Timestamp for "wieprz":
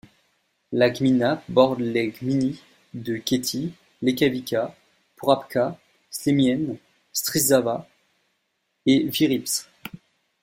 9.11-9.67